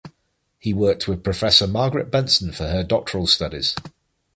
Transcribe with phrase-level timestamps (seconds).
[0.57, 3.75] She worked with Professor Margaret Benson for her doctoral studies.